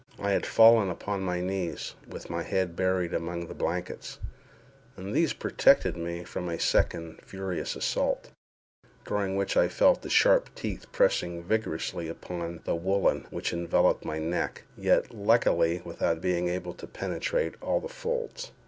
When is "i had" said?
0.17-0.47